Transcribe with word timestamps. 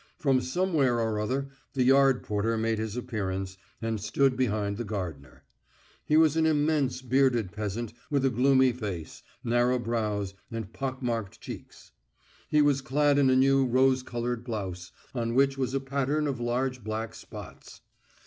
From 0.17 0.41
somewhere 0.41 0.99
or 0.99 1.19
other 1.19 1.49
the 1.73 1.83
yard 1.83 2.23
porter 2.23 2.57
made 2.57 2.79
his 2.79 2.97
appearance, 2.97 3.57
and 3.83 4.01
stood 4.01 4.35
behind 4.35 4.77
the 4.77 4.83
gardener. 4.83 5.43
He 6.07 6.17
was 6.17 6.35
an 6.35 6.47
immense 6.47 7.03
bearded 7.03 7.51
peasant 7.51 7.93
with 8.09 8.25
a 8.25 8.31
gloomy 8.31 8.71
face, 8.71 9.21
narrow 9.43 9.77
brows, 9.77 10.33
and 10.49 10.73
pock 10.73 11.03
marked 11.03 11.39
cheeks. 11.39 11.91
He 12.49 12.63
was 12.63 12.81
clad 12.81 13.19
in 13.19 13.29
a 13.29 13.35
new 13.35 13.63
rose 13.63 14.01
coloured 14.01 14.43
blouse, 14.43 14.91
on 15.13 15.35
which 15.35 15.55
was 15.55 15.75
a 15.75 15.79
pattern 15.79 16.25
of 16.25 16.39
large 16.39 16.83
black 16.83 17.13
spots. 17.13 17.81